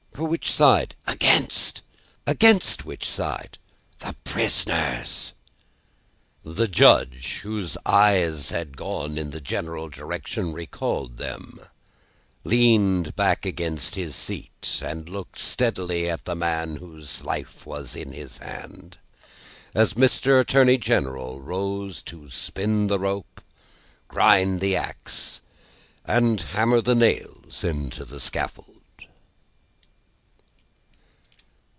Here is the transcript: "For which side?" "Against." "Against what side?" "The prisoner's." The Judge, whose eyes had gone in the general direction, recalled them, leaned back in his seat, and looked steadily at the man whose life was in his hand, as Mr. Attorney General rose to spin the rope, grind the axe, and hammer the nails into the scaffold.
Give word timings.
"For 0.13 0.27
which 0.27 0.51
side?" 0.53 0.93
"Against." 1.07 1.81
"Against 2.27 2.85
what 2.85 3.03
side?" 3.03 3.57
"The 3.99 4.15
prisoner's." 4.23 5.33
The 6.43 6.67
Judge, 6.67 7.39
whose 7.41 7.75
eyes 7.87 8.49
had 8.49 8.77
gone 8.77 9.17
in 9.17 9.31
the 9.31 9.41
general 9.41 9.89
direction, 9.89 10.53
recalled 10.53 11.17
them, 11.17 11.57
leaned 12.43 13.15
back 13.15 13.47
in 13.47 13.77
his 13.77 14.15
seat, 14.15 14.79
and 14.83 15.09
looked 15.09 15.39
steadily 15.39 16.07
at 16.07 16.25
the 16.25 16.35
man 16.35 16.75
whose 16.75 17.23
life 17.23 17.65
was 17.65 17.95
in 17.95 18.11
his 18.11 18.37
hand, 18.37 18.99
as 19.73 19.95
Mr. 19.95 20.39
Attorney 20.39 20.77
General 20.77 21.39
rose 21.41 22.03
to 22.03 22.29
spin 22.29 22.85
the 22.85 22.99
rope, 22.99 23.41
grind 24.07 24.61
the 24.61 24.75
axe, 24.75 25.41
and 26.05 26.39
hammer 26.41 26.79
the 26.79 26.93
nails 26.95 27.63
into 27.63 28.05
the 28.05 28.19
scaffold. 28.19 28.65